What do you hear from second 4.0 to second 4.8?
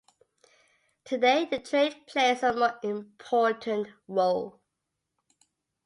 role.